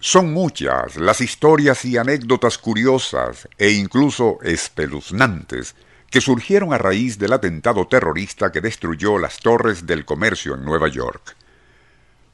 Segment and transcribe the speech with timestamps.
[0.00, 5.74] Son muchas las historias y anécdotas curiosas e incluso espeluznantes
[6.10, 10.88] que surgieron a raíz del atentado terrorista que destruyó las torres del comercio en Nueva
[10.88, 11.36] York.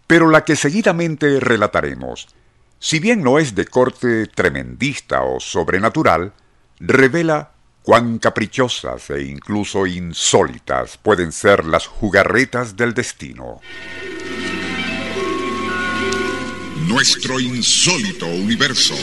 [0.06, 2.28] Pero la que seguidamente relataremos,
[2.78, 6.32] si bien no es de corte tremendista o sobrenatural,
[6.80, 13.60] revela cuán caprichosas e incluso insólitas pueden ser las jugarretas del destino.
[16.88, 18.94] Nuestro insólito universo.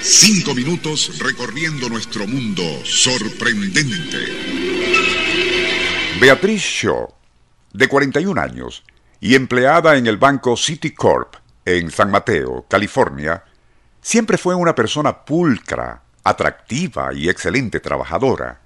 [0.00, 4.18] Cinco minutos recorriendo nuestro mundo sorprendente.
[6.20, 7.08] Beatriz Shaw,
[7.72, 8.84] de 41 años
[9.20, 11.34] y empleada en el banco Citicorp
[11.64, 13.44] en San Mateo, California,
[14.00, 18.60] siempre fue una persona pulcra, atractiva y excelente trabajadora.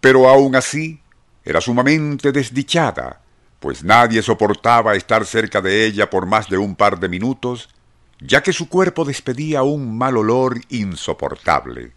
[0.00, 1.00] Pero aún así,
[1.44, 3.20] era sumamente desdichada
[3.60, 7.68] pues nadie soportaba estar cerca de ella por más de un par de minutos,
[8.20, 11.92] ya que su cuerpo despedía un mal olor insoportable.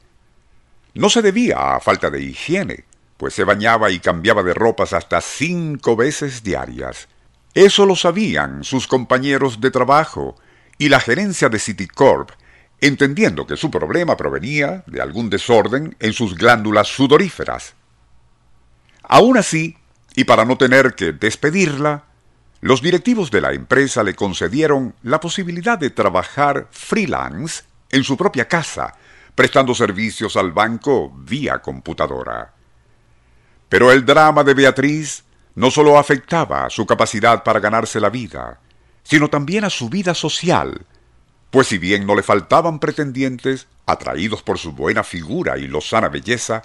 [0.94, 2.86] No se debía a falta de higiene,
[3.18, 7.08] pues se bañaba y cambiaba de ropas hasta cinco veces diarias.
[7.54, 10.36] Eso lo sabían sus compañeros de trabajo
[10.78, 12.32] y la gerencia de Citicorp,
[12.80, 17.76] entendiendo que su problema provenía de algún desorden en sus glándulas sudoríferas.
[19.04, 19.78] Aún así,
[20.16, 22.04] y para no tener que despedirla,
[22.62, 28.48] los directivos de la empresa le concedieron la posibilidad de trabajar freelance en su propia
[28.48, 28.94] casa,
[29.36, 32.54] prestando servicios al banco vía computadora.
[33.70, 35.24] Pero el drama de Beatriz
[35.56, 38.60] no solo afectaba a su capacidad para ganarse la vida,
[39.04, 40.86] sino también a su vida social,
[41.50, 46.62] pues si bien no le faltaban pretendientes, atraídos por su buena figura y lozana belleza,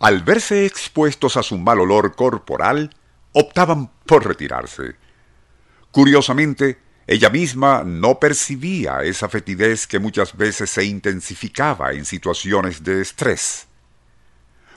[0.00, 2.94] al verse expuestos a su mal olor corporal,
[3.32, 4.96] optaban por retirarse.
[5.90, 13.02] Curiosamente, ella misma no percibía esa fetidez que muchas veces se intensificaba en situaciones de
[13.02, 13.66] estrés.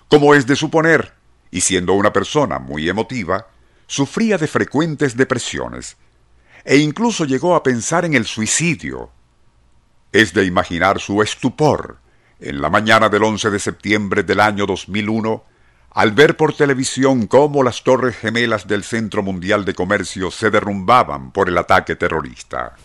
[0.10, 1.14] Como es de suponer,
[1.52, 3.48] y siendo una persona muy emotiva,
[3.88, 5.98] sufría de frecuentes depresiones,
[6.66, 9.10] e incluso llegó a pensar en el suicidio.
[10.12, 12.00] Es de imaginar su estupor
[12.40, 15.44] en la mañana del 11 de septiembre del año 2001,
[15.92, 21.32] al ver por televisión cómo las torres gemelas del Centro Mundial de Comercio se derrumbaban
[21.32, 22.76] por el ataque terrorista.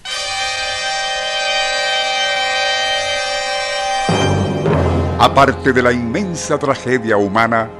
[5.18, 7.70] Aparte de la inmensa tragedia humana,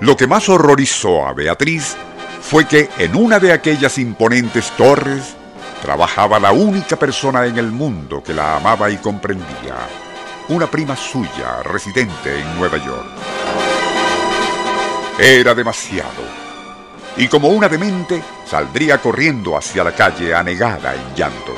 [0.00, 1.96] lo que más horrorizó a Beatriz
[2.40, 5.34] fue que en una de aquellas imponentes torres
[5.82, 9.76] trabajaba la única persona en el mundo que la amaba y comprendía
[10.48, 13.06] una prima suya residente en Nueva York.
[15.18, 16.22] Era demasiado.
[17.16, 21.54] Y como una demente, saldría corriendo hacia la calle anegada en llanto.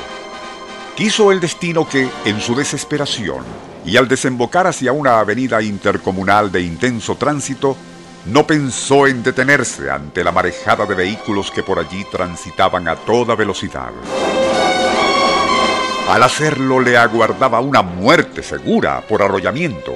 [0.95, 3.45] Quiso el destino que, en su desesperación,
[3.85, 7.77] y al desembocar hacia una avenida intercomunal de intenso tránsito,
[8.25, 13.35] no pensó en detenerse ante la marejada de vehículos que por allí transitaban a toda
[13.35, 13.91] velocidad.
[16.11, 19.93] Al hacerlo le aguardaba una muerte segura por arrollamiento.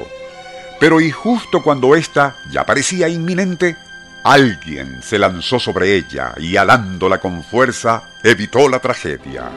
[0.79, 3.75] Pero y justo cuando ésta ya parecía inminente,
[4.23, 9.51] alguien se lanzó sobre ella y alándola con fuerza evitó la tragedia.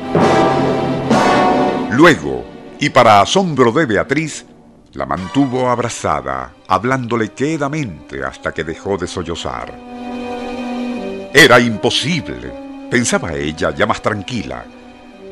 [1.93, 2.45] Luego,
[2.81, 4.45] y para asombro de Beatriz,
[4.95, 9.73] la mantuvo abrazada, hablándole quedamente hasta que dejó de sollozar.
[11.33, 12.53] Era imposible,
[12.91, 14.65] pensaba ella ya más tranquila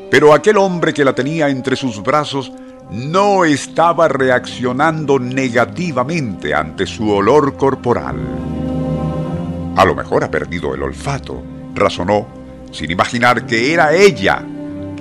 [0.09, 2.51] pero aquel hombre que la tenía entre sus brazos
[2.89, 8.15] no estaba reaccionando negativamente ante su olor corporal.
[9.75, 11.41] A lo mejor ha perdido el olfato,
[11.75, 12.27] razonó,
[12.71, 14.43] sin imaginar que era ella